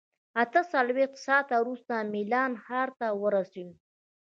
اته 0.41 0.61
څلوېښت 0.71 1.15
ساعته 1.27 1.55
وروسته 1.59 1.93
میلان 2.13 2.51
ښار 2.63 2.89
ته 2.99 3.07
ورسېدو. 3.21 3.75